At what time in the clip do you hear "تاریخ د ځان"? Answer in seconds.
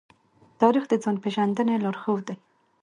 0.61-1.15